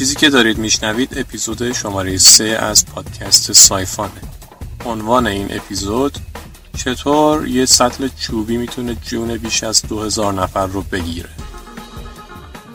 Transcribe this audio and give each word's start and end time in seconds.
چیزی 0.00 0.14
که 0.14 0.30
دارید 0.30 0.58
میشنوید 0.58 1.18
اپیزود 1.18 1.72
شماره 1.72 2.18
3 2.18 2.44
از 2.44 2.86
پادکست 2.86 3.52
سایفانه. 3.52 4.20
عنوان 4.86 5.26
این 5.26 5.48
اپیزود 5.50 6.18
چطور 6.78 7.48
یه 7.48 7.66
سطل 7.66 8.08
چوبی 8.20 8.56
می‌تونه 8.56 8.96
جون 9.06 9.36
بیش 9.36 9.64
از 9.64 9.82
2000 9.88 10.32
نفر 10.32 10.66
رو 10.66 10.82
بگیره؟ 10.82 11.28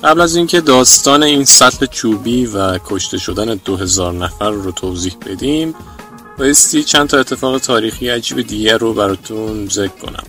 قبل 0.04 0.22
از 0.22 0.36
اینکه 0.36 0.62
داستان 0.62 1.24
این 1.24 1.46
سطل 1.46 1.86
چوبی 1.86 2.46
و 2.46 2.78
کشته 2.78 3.18
شدن 3.18 3.56
2000 3.56 4.14
نفر 4.14 4.50
رو 4.50 4.72
توضیح 4.72 5.16
بدیم 5.26 5.76
بایستی 6.38 6.84
چند 6.84 7.08
تا 7.08 7.18
اتفاق 7.18 7.58
تاریخی 7.58 8.10
عجیب 8.10 8.42
دیگر 8.42 8.78
رو 8.78 8.94
براتون 8.94 9.68
ذکر 9.70 9.96
کنم. 10.02 10.24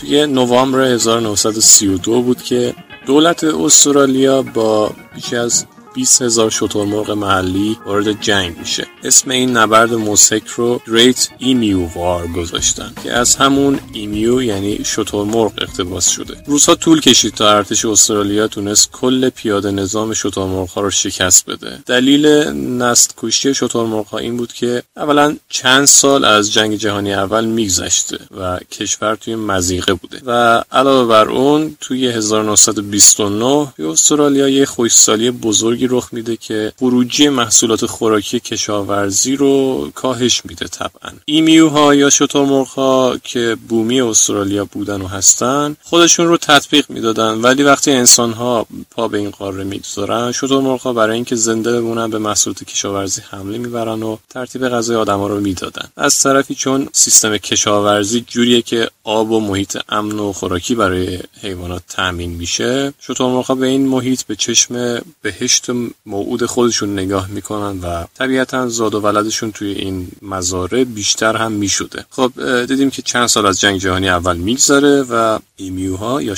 توی 0.00 0.26
نوامبر 0.26 0.80
1932 0.80 2.22
بود 2.22 2.42
که 2.42 2.74
دولت 3.06 3.44
استرالیا 3.44 4.42
با 4.42 4.92
بیش 5.14 5.32
از 5.32 5.66
20 5.94 6.22
هزار 6.22 6.50
شترمرغ 6.50 7.10
محلی 7.10 7.78
وارد 7.86 8.20
جنگ 8.20 8.58
میشه. 8.58 8.86
اسم 9.04 9.30
این 9.30 9.56
نبرد 9.56 9.94
موسک 9.94 10.46
رو 10.46 10.82
Great 10.86 11.18
Emu 11.40 11.94
War 11.94 12.36
گذاشتن 12.36 12.92
که 13.04 13.12
از 13.12 13.36
همون 13.36 13.80
ایمیو 13.92 14.42
یعنی 14.42 14.84
شترمرغ 14.84 15.52
اقتباس 15.58 16.08
شده. 16.08 16.42
روزها 16.46 16.74
طول 16.74 17.00
کشید 17.00 17.34
تا 17.34 17.50
ارتش 17.50 17.84
استرالیا 17.84 18.48
تونست 18.48 18.90
کل 18.92 19.28
پیاده 19.28 19.70
نظام 19.70 20.14
شترمرغ 20.14 20.68
ها 20.68 20.80
رو 20.80 20.90
شکست 20.90 21.46
بده. 21.46 21.78
دلیل 21.86 22.26
نسل 22.82 23.12
کشی 23.16 23.54
شترمرغ 23.54 24.06
ها 24.06 24.18
این 24.18 24.36
بود 24.36 24.52
که 24.52 24.82
اولا 24.96 25.36
چند 25.48 25.84
سال 25.84 26.24
از 26.24 26.52
جنگ 26.52 26.76
جهانی 26.76 27.14
اول 27.14 27.44
میگذشته 27.44 28.18
و 28.40 28.58
کشور 28.58 29.14
توی 29.14 29.34
مزیقه 29.34 29.94
بوده 29.94 30.20
و 30.26 30.64
علاوه 30.72 31.08
بر 31.08 31.28
اون 31.28 31.76
توی 31.80 32.06
1929 32.06 33.72
استرالیا 33.78 34.48
یه 34.48 34.64
خوشسالی 34.64 35.30
بزرگ 35.30 35.81
رخ 35.86 36.08
میده 36.12 36.36
که 36.36 36.72
خروجی 36.78 37.28
محصولات 37.28 37.86
خوراکی 37.86 38.40
کشاورزی 38.40 39.36
رو 39.36 39.90
کاهش 39.94 40.42
میده 40.44 40.68
طبعا. 40.68 41.12
ایمیوها 41.24 41.94
یا 41.94 42.10
شترمرغ 42.10 42.66
ها 42.66 43.18
که 43.24 43.56
بومی 43.68 44.00
استرالیا 44.00 44.64
بودن 44.64 45.00
و 45.00 45.06
هستن 45.06 45.76
خودشون 45.82 46.26
رو 46.26 46.36
تطبیق 46.36 46.84
می‌دادن. 46.88 47.40
ولی 47.40 47.62
وقتی 47.62 47.90
انسان 47.90 48.32
ها 48.32 48.66
پا 48.90 49.08
به 49.08 49.18
این 49.18 49.30
قاره 49.30 49.64
می‌گذارن 49.64 50.32
شترمرغ 50.32 50.80
ها 50.80 50.92
برای 50.92 51.14
اینکه 51.14 51.36
زنده 51.36 51.72
بمونن 51.72 52.10
به 52.10 52.18
محصولات 52.18 52.64
کشاورزی 52.64 53.22
حمله 53.30 53.58
می‌برن 53.58 54.02
و 54.02 54.16
ترتیب 54.30 54.68
غذای 54.68 54.96
آدما 54.96 55.26
رو 55.26 55.40
می‌دادن. 55.40 55.88
از 55.96 56.22
طرفی 56.22 56.54
چون 56.54 56.88
سیستم 56.92 57.36
کشاورزی 57.36 58.24
جوریه 58.28 58.62
که 58.62 58.88
آب 59.04 59.30
و 59.30 59.40
محیط 59.40 59.78
امن 59.88 60.18
و 60.18 60.32
خوراکی 60.32 60.74
برای 60.74 61.18
حیوانات 61.40 61.82
تامین 61.88 62.30
میشه 62.30 62.92
ها 63.18 63.54
به 63.54 63.66
این 63.66 63.88
محیط 63.88 64.22
به 64.22 64.36
چشم 64.36 65.02
بهشت 65.22 65.70
موعود 66.06 66.46
خودشون 66.46 66.92
نگاه 66.92 67.28
می‌کنن 67.28 67.80
و 67.80 68.04
طبیعتا 68.18 68.68
زاد 68.68 68.94
و 68.94 69.00
ولدشون 69.00 69.52
توی 69.52 69.72
این 69.72 70.08
مزاره 70.22 70.84
بیشتر 70.84 71.36
هم 71.36 71.52
می‌شده. 71.52 72.04
خب 72.10 72.32
دیدیم 72.64 72.90
که 72.90 73.02
چند 73.02 73.26
سال 73.26 73.46
از 73.46 73.60
جنگ 73.60 73.80
جهانی 73.80 74.08
اول 74.08 74.36
میگذره 74.36 75.02
و 75.02 75.38
ایمیوها 75.56 76.22
یا 76.22 76.34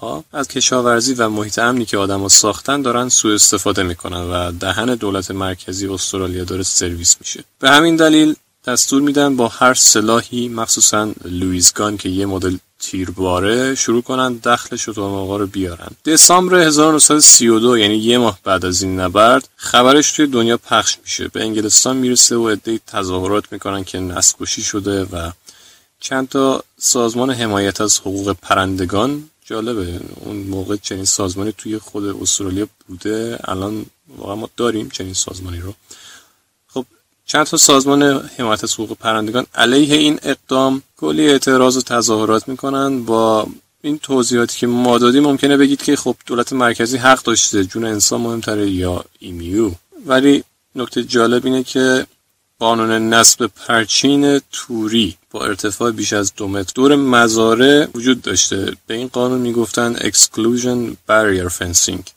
ها 0.00 0.24
از 0.32 0.48
کشاورزی 0.48 1.14
و 1.14 1.28
محیط 1.28 1.58
امنی 1.58 1.84
که 1.84 1.98
آدما 1.98 2.28
ساختن 2.28 2.82
دارن 2.82 3.08
سوء 3.08 3.34
استفاده 3.34 3.82
می‌کنن 3.82 4.30
و 4.30 4.52
دهن 4.52 4.94
دولت 4.94 5.30
مرکزی 5.30 5.86
استرالیا 5.86 6.44
داره 6.44 6.62
سرویس 6.62 7.16
میشه. 7.20 7.44
به 7.58 7.70
همین 7.70 7.96
دلیل 7.96 8.34
دستور 8.66 9.02
میدن 9.02 9.36
با 9.36 9.48
هر 9.48 9.74
سلاحی 9.74 10.48
مخصوصا 10.48 11.12
لویزگان 11.24 11.96
که 11.96 12.08
یه 12.08 12.26
مدل 12.26 12.56
تیرباره 12.78 13.74
شروع 13.74 14.02
کنن 14.02 14.34
دخل 14.34 14.76
شترمرغا 14.76 15.36
رو 15.36 15.46
بیارن. 15.46 15.88
دسامبر 16.04 16.54
1932 16.54 17.78
یعنی 17.78 17.96
یه 17.96 18.18
ماه 18.18 18.38
بعد 18.44 18.64
از 18.64 18.82
این 18.82 19.00
نبرد 19.00 19.48
خبرش 19.56 20.12
توی 20.12 20.26
دنیا 20.26 20.56
پخش 20.56 20.96
میشه. 21.02 21.28
به 21.28 21.42
انگلستان 21.42 21.96
می‌رسه 21.96 22.36
و 22.36 22.48
عدهای 22.48 22.80
تظاهرات 22.86 23.52
می‌کنن 23.52 23.84
که 23.84 23.98
نسکشی 23.98 24.62
شده 24.62 25.04
و 25.04 25.30
چند 26.00 26.28
تا 26.28 26.64
سازمان 26.78 27.30
حمایت 27.30 27.80
از 27.80 27.98
حقوق 27.98 28.36
پرندگان. 28.42 29.30
جالبه 29.44 30.00
اون 30.20 30.36
موقع 30.36 30.76
چنین 30.76 31.04
سازمانی 31.04 31.52
توی 31.58 31.78
خود 31.78 32.04
استرالیا 32.04 32.66
بوده. 32.88 33.38
الان 33.44 33.86
واقعا 34.18 34.34
ما 34.34 34.50
داریم 34.56 34.88
چنین 34.88 35.14
سازمانی 35.14 35.58
رو. 35.58 35.74
چند 37.26 37.46
تا 37.46 37.56
سازمان 37.56 38.02
حمایت 38.38 38.64
از 38.64 38.74
حقوق 38.74 38.96
پرندگان 38.96 39.46
علیه 39.54 39.96
این 39.96 40.18
اقدام 40.22 40.82
کلی 40.96 41.28
اعتراض 41.28 41.76
و 41.76 41.80
تظاهرات 41.80 42.48
می‌کنن 42.48 43.04
با 43.04 43.46
این 43.82 43.98
توضیحاتی 43.98 44.58
که 44.58 44.66
ما 44.66 44.98
دادیم. 44.98 45.22
ممکنه 45.22 45.56
بگید 45.56 45.82
که 45.82 45.96
خب 45.96 46.16
دولت 46.26 46.52
مرکزی 46.52 46.96
حق 46.96 47.22
داشته 47.22 47.64
جون 47.64 47.84
انسان 47.84 48.20
مهمتره 48.20 48.70
یا 48.70 49.04
ایمیو. 49.18 49.70
ولی 50.06 50.44
نکته 50.74 51.04
جالب 51.04 51.46
اینه 51.46 51.62
که 51.62 52.06
قانون 52.58 52.90
نصب 52.90 53.46
پرچین 53.46 54.40
توری 54.52 55.16
با 55.30 55.44
ارتفاع 55.44 55.90
بیش 55.90 56.12
از 56.12 56.32
دو 56.36 56.48
متر 56.48 56.72
دور 56.74 56.96
مزاره 56.96 57.88
وجود 57.94 58.22
داشته. 58.22 58.76
به 58.86 58.94
این 58.94 59.08
قانون 59.08 59.40
می‌گفتن 59.40 59.94
Exclusion 59.94 60.94
Barrier 61.08 61.50
Fencing. 61.52 62.13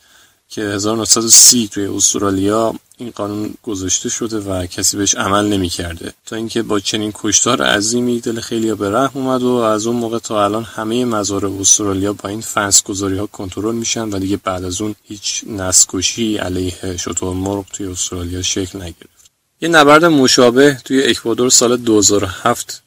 که 0.50 0.62
1930 0.62 1.68
توی 1.68 1.85
استرالیا 1.85 2.75
این 2.97 3.12
قانون 3.12 3.53
گذاشته 3.63 4.09
شده 4.09 4.40
و 4.40 4.66
کسی 4.66 4.97
بهش 4.97 5.16
عمل 5.16 5.46
نمی‌کرده. 5.47 6.13
تا 6.25 6.35
اینکه 6.35 6.63
با 6.63 6.80
چنین 6.80 7.12
کشتار 7.16 7.62
عظیمی 7.62 8.19
دل 8.19 8.40
خیلی 8.40 8.74
به 8.74 8.90
رحم 8.91 9.12
اومد 9.13 9.44
و 9.44 9.47
از 9.47 9.88
اون 9.88 9.96
موقع 9.96 10.19
تا 10.19 10.44
الان 10.46 10.63
همه 10.63 11.06
مزار 11.06 11.46
استرالیا 11.46 12.13
با 12.13 12.30
این 12.30 12.41
فنس 12.41 12.84
گذاری 12.84 13.18
ها 13.18 13.25
کنترل 13.25 13.75
میشن 13.75 14.09
و 14.09 14.19
دیگه 14.19 14.38
بعد 14.38 14.63
از 14.63 14.81
اون 14.81 14.96
هیچ 15.03 15.44
نسکشی 15.47 16.38
علیه 16.38 16.97
شطور 16.97 17.34
مرغ 17.34 17.66
توی 17.74 17.85
استرالیا 17.88 18.41
شکل 18.41 18.81
نگرفت. 18.81 19.31
یه 19.62 19.69
نبرد 19.69 20.06
مشابه 20.06 20.81
توی 20.85 21.03
اکوادور 21.03 21.50
سال 21.50 21.78
2007 21.78 22.81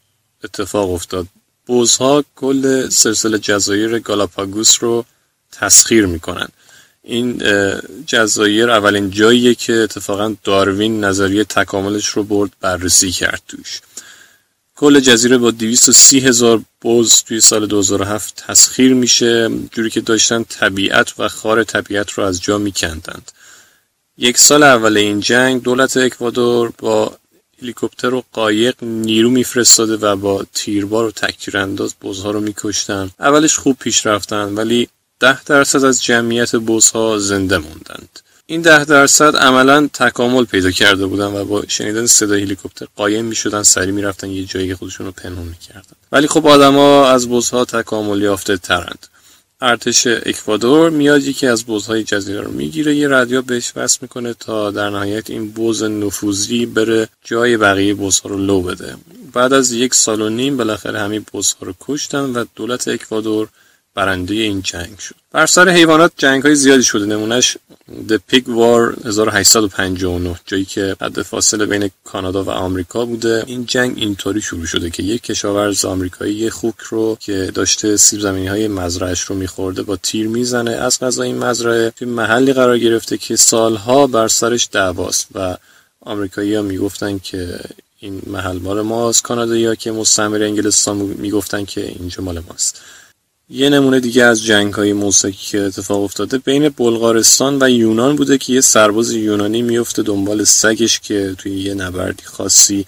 اتفاق 0.44 0.90
افتاد. 0.90 1.26
بوزها 1.66 2.24
کل 2.36 2.88
سلسله 2.88 3.38
جزایر 3.38 3.98
گالاپاگوس 3.98 4.82
رو 4.82 5.04
تسخیر 5.52 6.06
می‌کنن. 6.06 6.48
این 7.02 7.42
جزایر 8.06 8.70
اولین 8.70 9.10
جاییه 9.10 9.54
که 9.54 9.72
اتفاقا 9.72 10.36
داروین 10.44 11.04
نظریه 11.04 11.44
تکاملش 11.44 12.06
رو 12.08 12.24
برد 12.24 12.50
بررسی 12.60 13.10
کرد 13.10 13.42
توش. 13.48 13.80
کل 14.76 15.00
جزیره 15.00 15.38
با 15.38 15.50
230 15.50 16.20
هزار 16.20 16.62
بوز 16.80 17.22
توی 17.22 17.40
سال 17.40 17.66
2007 17.66 18.44
تسخیر 18.46 18.94
میشه 18.94 19.50
جوری 19.72 19.90
که 19.90 20.00
داشتن 20.00 20.42
طبیعت 20.42 21.20
و 21.20 21.28
خار 21.28 21.64
طبیعت 21.64 22.10
رو 22.10 22.24
از 22.24 22.42
جا 22.42 22.58
میکندند. 22.58 23.32
یک 24.18 24.38
سال 24.38 24.62
اول 24.62 24.96
این 24.96 25.20
جنگ 25.20 25.62
دولت 25.62 25.96
اکوادور 25.96 26.72
با 26.78 27.16
هلیکوپتر 27.62 28.14
و 28.14 28.24
قایق 28.32 28.74
نیرو 28.82 29.30
میفرستاده 29.30 29.96
و 29.96 30.16
با 30.16 30.46
تیربار 30.54 31.04
و 31.04 31.10
تکتیرانداز 31.10 31.94
بزها 32.02 32.30
رو 32.30 32.40
میکشتن. 32.40 33.10
اولش 33.20 33.58
خوب 33.58 33.76
پیش 33.78 34.06
رفتن 34.06 34.54
ولی 34.54 34.88
ده 35.20 35.44
درصد 35.44 35.84
از 35.84 36.04
جمعیت 36.04 36.54
ها 36.94 37.18
زنده 37.18 37.58
موندند. 37.58 38.20
این 38.46 38.60
ده 38.60 38.84
درصد 38.84 39.36
عملا 39.36 39.88
تکامل 39.92 40.44
پیدا 40.44 40.70
کرده 40.70 41.06
بودن 41.06 41.26
و 41.26 41.44
با 41.44 41.64
شنیدن 41.68 42.06
صدای 42.06 42.42
هلیکوپتر 42.42 42.86
قایم 42.96 43.24
می 43.24 43.34
شدن 43.34 43.62
سری 43.62 43.92
می 43.92 44.02
رفتن 44.02 44.30
یه 44.30 44.44
جایی 44.44 44.74
خودشون 44.74 45.06
رو 45.06 45.12
پنهون 45.12 45.48
می 45.48 45.56
کردن. 45.68 45.96
ولی 46.12 46.26
خب 46.26 46.46
آدما 46.46 47.06
از 47.06 47.28
بزها 47.28 47.64
تکامل 47.64 48.22
یافته 48.22 48.56
ترند 48.56 49.06
ارتش 49.60 50.06
اکوادور 50.06 50.90
میاد 50.90 51.22
یکی 51.22 51.46
از 51.46 51.66
بزهای 51.66 52.04
جزیره 52.04 52.40
رو 52.40 52.50
می‌گیره 52.50 52.96
یه 52.96 53.08
رادیو 53.08 53.42
بهش 53.42 53.72
وصل 53.76 53.98
می‌کنه 54.02 54.34
تا 54.34 54.70
در 54.70 54.90
نهایت 54.90 55.30
این 55.30 55.52
بز 55.52 55.82
نفوذی 55.82 56.66
بره 56.66 57.08
جای 57.24 57.56
بقیه 57.56 57.94
بزها 57.94 58.28
رو 58.28 58.38
لو 58.38 58.62
بده. 58.62 58.96
بعد 59.32 59.52
از 59.52 59.72
یک 59.72 59.94
سال 59.94 60.20
و 60.20 60.28
نیم 60.28 60.56
بالاخره 60.56 61.00
همین 61.00 61.26
بزها 61.34 61.66
رو 61.66 61.74
کشتن 61.80 62.24
و 62.24 62.44
دولت 62.54 62.88
اکوادور 62.88 63.48
برنده 63.94 64.34
این 64.34 64.62
جنگ 64.62 64.98
شد. 64.98 65.14
بر 65.32 65.46
سر 65.46 65.68
حیوانات 65.68 66.12
جنگ 66.16 66.42
های 66.42 66.54
زیادی 66.54 66.82
شده. 66.82 67.06
نمونهش 67.06 67.56
The 68.08 68.18
Pig 68.32 68.44
War 68.44 69.06
1859 69.06 70.40
جایی 70.46 70.64
که 70.64 70.96
حد 71.00 71.22
فاصله 71.22 71.66
بین 71.66 71.90
کانادا 72.04 72.44
و 72.44 72.50
آمریکا 72.50 73.04
بوده. 73.04 73.44
این 73.46 73.66
جنگ 73.66 73.98
اینطوری 73.98 74.40
شروع 74.42 74.66
شده 74.66 74.90
که 74.90 75.02
یک 75.02 75.22
کشاورز 75.22 75.84
آمریکایی 75.84 76.34
یه 76.34 76.50
خوک 76.50 76.78
رو 76.78 77.16
که 77.20 77.50
داشته 77.54 77.96
سیب 77.96 78.20
زمینی 78.20 78.46
های 78.46 78.68
مزرعش 78.68 79.20
رو 79.20 79.36
میخورده 79.36 79.82
با 79.82 79.96
تیر 79.96 80.28
می‌زنه. 80.28 80.70
از 80.70 80.98
غذا 80.98 81.22
این 81.22 81.38
مزرعه 81.38 81.90
توی 81.90 82.08
محلی 82.08 82.52
قرار 82.52 82.78
گرفته 82.78 83.16
که 83.18 83.36
سالها 83.36 84.06
بر 84.06 84.28
سرش 84.28 84.68
دعواست 84.72 85.26
و 85.34 85.56
آمریکایی 86.00 86.54
ها 86.54 86.62
می‌گفتن 86.62 87.18
که 87.18 87.60
این 87.98 88.22
محل 88.26 88.58
مال 88.58 88.80
ماست. 88.80 89.22
کانادایی 89.22 89.76
که 89.76 89.92
مستعمر 89.92 90.42
انگلستان 90.42 90.96
می‌گفتن 90.96 91.64
که 91.64 91.86
اینجا 91.86 92.22
مال 92.22 92.42
ماست. 92.48 92.80
یه 93.52 93.68
نمونه 93.68 94.00
دیگه 94.00 94.24
از 94.24 94.44
جنگ 94.44 94.74
های 94.74 94.92
موسیقی 94.92 95.38
که 95.50 95.60
اتفاق 95.60 96.02
افتاده 96.02 96.38
بین 96.38 96.68
بلغارستان 96.68 97.62
و 97.62 97.70
یونان 97.70 98.16
بوده 98.16 98.38
که 98.38 98.52
یه 98.52 98.60
سرباز 98.60 99.12
یونانی 99.12 99.62
میفته 99.62 100.02
دنبال 100.02 100.44
سگش 100.44 101.00
که 101.00 101.34
توی 101.38 101.52
یه 101.52 101.74
نبردی 101.74 102.24
خاصی 102.24 102.86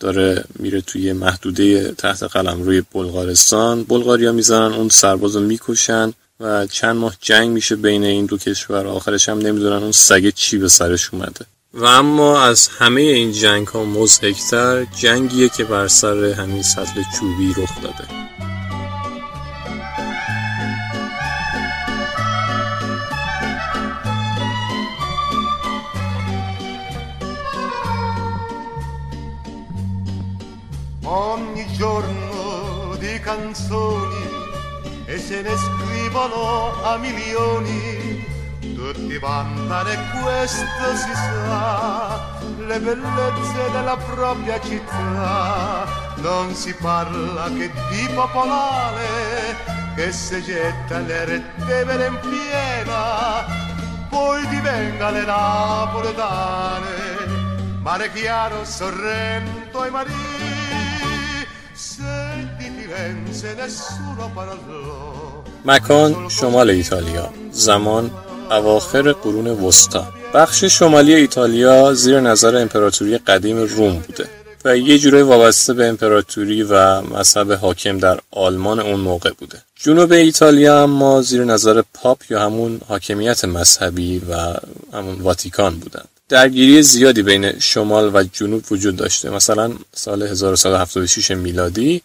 داره 0.00 0.44
میره 0.58 0.80
توی 0.80 1.12
محدوده 1.12 1.92
تحت 1.92 2.22
قلم 2.22 2.62
روی 2.62 2.82
بلغارستان. 2.92 3.84
بلغاریا 3.84 4.32
می‌زنن 4.32 4.72
اون 4.72 4.88
سرباز 4.88 5.36
رو 5.36 5.42
می‌کشن 5.42 6.12
و 6.40 6.66
چند 6.66 6.96
ماه 6.96 7.16
جنگ 7.20 7.48
میشه 7.48 7.76
بین 7.76 8.04
این 8.04 8.26
دو 8.26 8.38
کشور. 8.38 8.86
آخرش 8.86 9.28
هم 9.28 9.38
نمی‌دونن 9.38 9.82
اون 9.82 9.92
سگ 9.92 10.30
چی 10.30 10.58
به 10.58 10.68
سرش 10.68 11.14
اومده. 11.14 11.44
و 11.74 11.84
اما 11.84 12.42
از 12.42 12.68
همه 12.68 13.00
این 13.00 13.32
جنگ 13.32 13.66
ها 13.66 13.84
مزهکتر 13.84 14.86
جنگیه 15.00 15.48
که 15.48 15.64
بر 15.64 15.88
سر 15.88 16.24
همین 16.24 16.62
سطل 16.62 17.02
چوبی 17.18 17.54
رخ 17.56 17.82
داده. 17.82 18.04
Canzoni 33.30 34.28
e 35.04 35.16
se 35.18 35.42
ne 35.42 35.54
scrivono 35.56 36.82
a 36.82 36.96
milioni. 36.96 38.26
Tutti 38.74 39.18
vantano 39.18 39.88
e 39.88 39.98
questo 40.22 40.96
si 40.96 41.12
sa, 41.12 42.38
le 42.58 42.80
bellezze 42.80 43.70
della 43.70 43.96
propria 43.96 44.60
città. 44.60 45.86
Non 46.16 46.54
si 46.54 46.74
parla 46.74 47.44
che 47.56 47.70
di 47.90 48.08
popolare 48.14 49.56
che 49.94 50.10
se 50.12 50.42
getta 50.42 50.98
le 50.98 51.24
rettevere 51.24 52.06
in 52.06 52.18
piena, 52.20 53.44
poi 54.08 54.46
divenga 54.48 55.10
le 55.10 55.24
napoletane, 55.24 56.88
mare 57.80 58.10
chiaro, 58.12 58.64
Sorrento 58.64 59.84
e 59.84 59.90
Maria. 59.90 60.59
مکان 65.64 66.28
شمال 66.28 66.70
ایتالیا. 66.70 67.30
زمان 67.52 68.10
اواخر 68.50 69.12
قرون 69.12 69.46
وسطا. 69.46 70.12
بخش 70.34 70.64
شمالی 70.64 71.14
ایتالیا 71.14 71.94
زیر 71.94 72.20
نظر 72.20 72.56
امپراتوری 72.56 73.18
قدیم 73.18 73.56
روم 73.58 73.98
بوده 73.98 74.28
و 74.64 74.76
یه 74.76 74.98
جوره 74.98 75.22
وابسته 75.22 75.74
به 75.74 75.88
امپراتوری 75.88 76.62
و 76.62 77.00
مذهب 77.00 77.52
حاکم 77.52 77.98
در 77.98 78.20
آلمان 78.30 78.80
اون 78.80 79.00
موقع 79.00 79.30
بوده. 79.38 79.58
جنوب 79.82 80.12
ایتالیا 80.12 80.82
اما 80.82 81.22
زیر 81.22 81.44
نظر 81.44 81.82
پاپ 81.94 82.18
یا 82.30 82.40
همون 82.40 82.80
حاکمیت 82.88 83.44
مذهبی 83.44 84.18
و 84.18 84.54
همون 84.92 85.20
واتیکان 85.20 85.78
بودن. 85.78 86.04
درگیری 86.28 86.82
زیادی 86.82 87.22
بین 87.22 87.58
شمال 87.58 88.10
و 88.14 88.22
جنوب 88.22 88.64
وجود 88.70 88.96
داشته. 88.96 89.30
مثلا 89.30 89.72
سال 89.94 90.22
1176 90.22 91.30
میلادی 91.30 92.02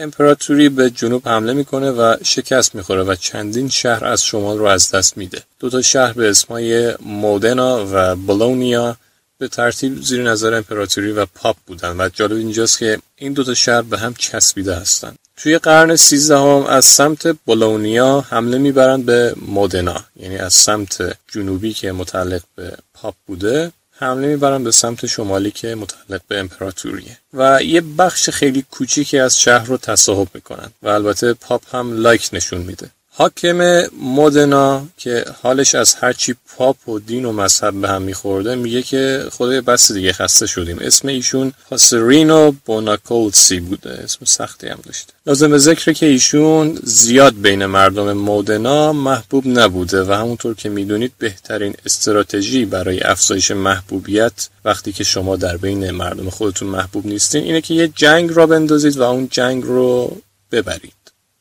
امپراتوری 0.00 0.68
به 0.68 0.90
جنوب 0.90 1.28
حمله 1.28 1.52
می‌کنه 1.52 1.90
و 1.90 2.16
شکست 2.24 2.74
می‌خوره 2.74 3.02
و 3.02 3.14
چندین 3.14 3.68
شهر 3.68 4.04
از 4.04 4.24
شمال 4.24 4.58
رو 4.58 4.64
از 4.64 4.90
دست 4.90 5.16
میده. 5.16 5.42
دو 5.60 5.70
تا 5.70 5.82
شهر 5.82 6.12
به 6.12 6.30
اسمای 6.30 6.94
مودنا 7.00 7.86
و 7.92 8.16
بولونیا 8.16 8.96
به 9.38 9.48
ترتیب 9.48 10.02
زیر 10.02 10.22
نظر 10.22 10.54
امپراتوری 10.54 11.12
و 11.12 11.26
پاپ 11.26 11.56
بودن 11.66 12.00
و 12.00 12.08
جالب 12.08 12.36
اینجاست 12.36 12.78
که 12.78 12.98
این 13.16 13.32
دو 13.32 13.44
تا 13.44 13.54
شهر 13.54 13.82
به 13.82 13.98
هم 13.98 14.14
چسبیده 14.14 14.74
هستند 14.74 15.18
توی 15.36 15.58
قرن 15.58 15.96
سیزدهم 15.96 16.66
از 16.66 16.84
سمت 16.84 17.36
بولونیا 17.46 18.24
حمله 18.30 18.58
می‌برند 18.58 19.06
به 19.06 19.34
مودنا 19.46 20.04
یعنی 20.16 20.36
از 20.36 20.54
سمت 20.54 21.16
جنوبی 21.28 21.72
که 21.72 21.92
متعلق 21.92 22.42
به 22.56 22.72
پاپ 22.94 23.14
بوده. 23.26 23.72
حمله 24.00 24.26
می‌برن 24.26 24.64
به 24.64 24.70
سمت 24.70 25.06
شمالی 25.06 25.50
که 25.50 25.74
متعلق 25.74 26.20
به 26.28 26.38
امپراتوریه. 26.38 27.18
و 27.34 27.62
یه 27.62 27.80
بخش 27.80 28.30
خیلی 28.30 28.64
کوچیکی 28.70 29.18
از 29.18 29.40
شهر 29.40 29.66
رو 29.66 29.76
تصاحب 29.76 30.28
می‌کنن. 30.34 30.70
و 30.82 30.88
البته 30.88 31.32
پاپ 31.32 31.74
هم 31.74 32.02
واکنش 32.02 32.30
نشون 32.32 32.60
میده. 32.60 32.90
حاکم 33.20 33.82
مودنا 34.00 34.86
که 34.96 35.24
حالش 35.42 35.74
از 35.74 35.94
هرچی 35.94 36.34
پاپ 36.56 36.88
و 36.88 36.98
دین 36.98 37.24
و 37.24 37.32
مذهب 37.32 37.80
به 37.80 37.88
هم 37.88 38.02
میخورده 38.02 38.54
میگه 38.54 38.82
که 38.82 39.24
خدای 39.30 39.60
بس 39.60 39.92
دیگه 39.92 40.12
خسته 40.12 40.46
شدیم. 40.46 40.78
اسم 40.80 41.08
ایشون 41.08 41.52
هاسرینو 41.70 42.52
بوناکولسی 42.64 43.60
بوده. 43.60 43.90
اسم 43.90 44.24
سختی 44.24 44.68
هم 44.68 44.78
داشته. 44.86 45.12
لازم 45.26 45.50
به 45.50 45.58
ذکر 45.58 45.92
که 45.92 46.06
ایشون 46.06 46.78
زیاد 46.82 47.34
بین 47.34 47.66
مردم 47.66 48.12
مودنا 48.12 48.92
محبوب 48.92 49.46
نبوده 49.46 50.04
و 50.04 50.12
همونطور 50.12 50.54
که 50.54 50.68
می‌دونید 50.68 51.12
بهترین 51.18 51.74
استراتژی 51.86 52.64
برای 52.64 53.00
افزایش 53.00 53.50
محبوبیت 53.50 54.48
وقتی 54.64 54.92
که 54.92 55.04
شما 55.04 55.36
در 55.36 55.56
بین 55.56 55.90
مردم 55.90 56.30
خودتون 56.30 56.68
محبوب 56.68 57.06
نیستین 57.06 57.44
اینه 57.44 57.60
که 57.60 57.74
یه 57.74 57.88
جنگ 57.88 58.30
را 58.32 58.46
بندازید 58.46 58.96
و 58.96 59.02
اون 59.02 59.28
جنگ 59.30 59.64
رو 59.64 60.16
ببرید. 60.52 60.97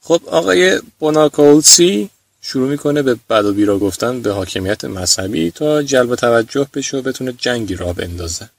خب 0.08 0.22
آقای 0.28 0.82
بوناکولسی 1.00 2.10
شروع 2.42 2.70
می‌کنه 2.70 3.02
به 3.02 3.16
بد 3.30 3.46
و 3.46 3.54
بیرا 3.54 3.80
گفتن 3.80 4.22
به 4.22 4.32
حاکمیت 4.34 4.86
مذهبی 4.86 5.52
تا 5.52 5.84
جلب 5.84 6.16
توجه 6.16 6.68
بشه 6.74 6.98
و 6.98 7.02
بتونه 7.02 7.34
جنگی 7.38 7.76
را 7.76 7.94
بندازه. 7.94 8.50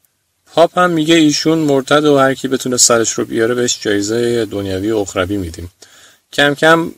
پاپ 0.47 0.79
هم 0.79 0.91
میگه 0.91 1.15
ایشون 1.15 1.59
مرتد 1.59 2.05
و 2.05 2.19
هر 2.19 2.35
کی 2.35 2.49
بتونه 2.49 2.77
سرش 2.77 3.13
رو 3.13 3.25
بیاره 3.25 3.55
بهش 3.55 3.79
جایزه 3.81 4.45
دنیوی 4.45 4.91
و 4.91 4.99
اخروی 4.99 5.37
میدیم. 5.37 5.73
کم 6.33 6.55
کم 6.55 6.93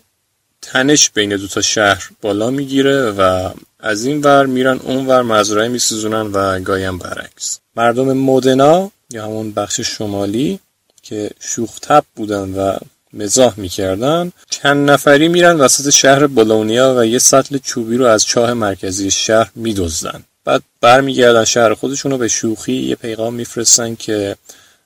تنش 0.63 1.11
بین 1.11 1.37
دو 1.37 1.49
تا 1.49 1.61
شهر 1.61 2.11
بالا 2.23 2.51
می‌گیره 2.51 3.11
و 3.11 3.51
از 3.81 4.05
این 4.05 4.21
ور 4.21 4.47
میرن 4.47 4.79
اون 4.79 5.07
ور 5.07 5.23
مزرعه 5.23 5.69
میسوزونن 5.69 6.27
و 6.33 6.61
گایم 6.61 6.99
برعکس. 6.99 7.59
مردم 7.77 8.13
مودنا 8.13 8.91
یا 9.11 9.25
همون 9.25 9.53
بخش 9.53 9.81
شمالی 9.81 10.61
که 11.03 11.31
شوختب 11.41 12.05
بودن 12.17 12.55
و 12.55 12.77
مزاح 13.13 13.55
می‌کردن. 13.57 14.33
چند 14.51 14.91
نفری 14.91 15.29
میرن 15.29 15.57
وسط 15.57 15.91
شهر 15.91 16.27
بولونیا 16.27 16.95
و 16.99 17.07
یه 17.07 17.19
سطل 17.19 17.59
چوبی 17.59 17.97
رو 17.97 18.05
از 18.05 18.25
چاه 18.25 18.53
مرکزی 18.53 19.11
شهر 19.11 19.51
میدزدن. 19.55 20.25
بعد 20.45 20.63
برمیگردن 20.81 21.45
شهر 21.45 21.75
خودشون 21.75 22.13
رو 22.13 22.19
به 22.19 22.29
شوخی 22.29 22.73
یه 22.73 22.95
پیغام 22.95 23.35
میفرستن 23.35 23.95
که 23.95 24.37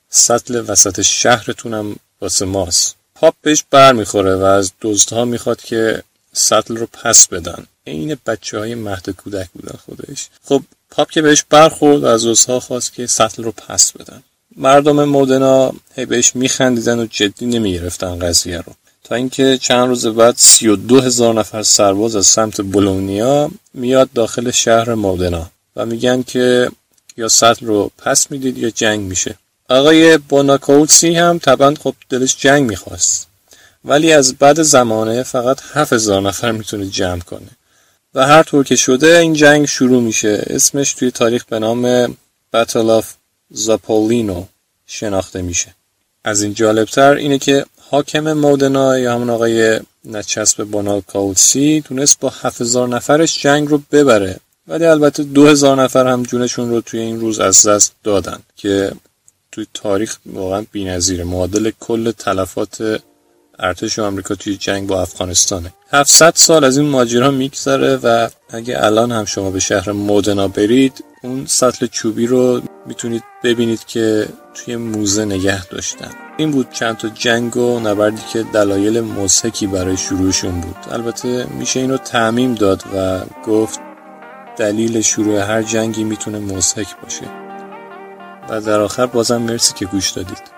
سطل 0.09 0.63
وسط 0.67 1.01
شهرتونم 1.01 1.95
واسه 2.21 2.45
ماست. 2.45 2.95
پاپ 3.15 3.33
بهش 3.41 3.63
بر 3.71 3.93
می‌خوره 3.93 4.35
و 4.35 4.43
از 4.43 4.71
دزدها 4.81 5.25
می‌خواد 5.25 5.61
که 5.61 6.03
سطل 6.33 6.77
رو 6.77 6.85
پس 6.85 7.27
بدن. 7.27 7.65
این 7.83 8.17
بچه 8.25 8.59
های 8.59 8.75
مهد 8.75 9.09
کودک 9.09 9.49
بودن 9.53 9.77
خودش. 9.85 10.27
خب 10.45 10.63
پاپ 10.89 11.11
که 11.11 11.21
بهش 11.21 11.43
برخورد 11.49 12.03
و 12.03 12.05
از 12.05 12.25
دزدها 12.25 12.59
خواست 12.59 12.93
که 12.93 13.07
سطل 13.07 13.43
رو 13.43 13.51
پس 13.51 13.91
بدن. 13.91 14.23
مردم 14.57 15.03
مودنا 15.03 15.71
هی 15.95 16.05
بهش 16.05 16.35
میخندیدن 16.35 16.99
و 16.99 17.05
جدی 17.05 17.45
نمی‌گرفتن 17.45 18.19
قضیه 18.19 18.57
رو. 18.57 18.73
تا 19.03 19.15
اینکه 19.15 19.57
چند 19.61 19.87
روز 19.87 20.07
بعد 20.07 20.35
سی 20.37 20.67
و 20.67 20.75
دو 20.75 21.01
هزار 21.01 21.33
نفر 21.33 21.63
سرباز 21.63 22.15
از 22.15 22.27
سمت 22.27 22.61
بولونیا 22.61 23.51
میاد 23.73 24.09
داخل 24.13 24.51
شهر 24.51 24.93
مودنا 24.93 25.49
و 25.75 25.85
میگن 25.85 26.23
که 26.23 26.71
یا 27.17 27.27
سطل 27.27 27.65
رو 27.65 27.91
پس 27.97 28.31
می‌دید 28.31 28.57
یا 28.57 28.69
جنگ 28.69 28.99
میشه. 28.99 29.35
آقای 29.69 30.17
بوناکولسی 30.17 31.15
هم 31.15 31.39
طبعا 31.39 31.73
خب 31.83 31.95
دلش 32.09 32.37
جنگ 32.37 32.69
می‌خواست. 32.69 33.27
ولی 33.85 34.13
از 34.13 34.35
بعد 34.35 34.61
زمانه 34.61 35.23
فقط 35.23 35.61
هفت 35.73 35.93
هزار 35.93 36.21
نفر 36.21 36.51
می‌تونه 36.51 36.85
جمع 36.85 37.19
کنه. 37.19 37.49
و 38.13 38.27
هر 38.27 38.43
طور 38.43 38.63
که 38.63 38.75
شده 38.75 39.17
این 39.17 39.33
جنگ 39.33 39.65
شروع 39.65 40.01
میشه. 40.01 40.43
اسمش 40.47 40.93
توی 40.93 41.11
تاریخ 41.11 41.45
به 41.45 41.59
نام 41.59 42.15
باتل 42.51 42.89
آف 42.89 43.13
زاپولینو 43.51 44.45
شناخته 44.85 45.41
میشه. 45.41 45.75
از 46.23 46.41
این 46.41 46.53
جالبتر 46.53 47.13
اینه 47.13 47.37
که 47.37 47.65
حاکم 47.89 48.33
مودنا 48.33 48.99
یا 48.99 49.13
همون 49.13 49.29
آقای 49.29 49.79
نچسب 50.05 50.63
بونال 50.63 51.01
کاولسی 51.01 51.83
تونست 51.85 52.19
با 52.19 52.33
7000 52.41 52.87
نفرش 52.87 53.43
جنگ 53.43 53.67
رو 53.67 53.81
ببره. 53.91 54.39
ولی 54.67 54.85
البته 54.85 55.23
2000 55.23 55.83
نفر 55.83 56.07
هم 56.07 56.23
جونشون 56.23 56.69
رو 56.69 56.81
توی 56.81 56.99
این 56.99 57.19
روز 57.19 57.39
از 57.39 57.67
دست 57.67 57.93
دادن 58.03 58.39
که 58.55 58.91
توی 59.51 59.67
تاریخ 59.73 60.17
واقعا 60.25 60.65
بی‌نظیره. 60.71 61.23
معادل 61.23 61.71
کل 61.79 62.11
تلفات 62.11 63.01
ارتش 63.59 63.99
آمریکا 63.99 64.35
توی 64.35 64.57
جنگ 64.57 64.87
با 64.87 65.01
افغانستانه. 65.01 65.73
700 65.91 66.33
سال 66.35 66.63
از 66.63 66.77
این 66.77 66.89
ماجرا 66.89 67.31
میگذره 67.31 67.95
و 67.95 68.29
اگه 68.49 68.83
الان 68.83 69.11
هم 69.11 69.25
شما 69.25 69.51
به 69.51 69.59
شهر 69.59 69.91
مودنا 69.91 70.47
برید 70.47 71.03
اون 71.23 71.45
سطل 71.45 71.87
چوبی 71.87 72.27
رو 72.27 72.61
می‌تونید 72.85 73.23
ببینید 73.43 73.85
که 73.85 74.27
توی 74.53 74.75
موزه 74.75 75.25
نگه 75.25 75.65
داشتن. 75.65 76.11
این 76.37 76.51
بود 76.51 76.71
چند 76.71 76.97
تا 76.97 77.09
جنگ 77.09 77.57
و 77.57 77.79
نبردی 77.79 78.21
که 78.33 78.43
دلایل 78.43 79.01
مزهکی 79.01 79.67
برای 79.67 79.97
شروعشون 79.97 80.61
بود. 80.61 80.75
البته 80.91 81.47
میشه 81.59 81.79
اینو 81.79 81.97
تعمیم 81.97 82.55
داد 82.55 82.83
و 82.95 83.19
گفت 83.47 83.79
دلیل 84.57 85.01
شروع 85.01 85.39
هر 85.39 85.61
جنگی 85.61 86.03
می‌تونه 86.03 86.39
مزهک 86.39 86.87
باشه. 87.03 87.25
و 88.49 88.61
در 88.61 88.79
آخر 88.79 89.05
بازم 89.05 89.37
مرسی 89.37 89.73
که 89.73 89.85
گوش 89.85 90.11
دادید. 90.11 90.54